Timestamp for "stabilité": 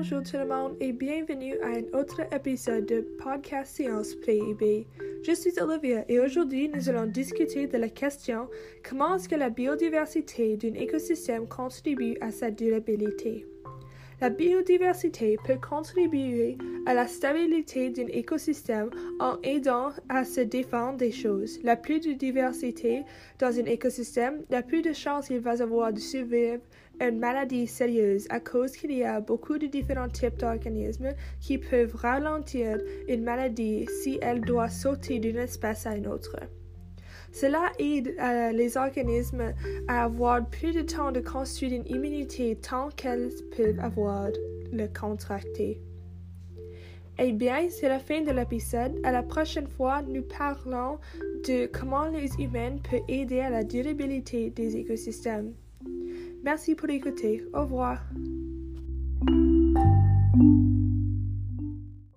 17.08-17.88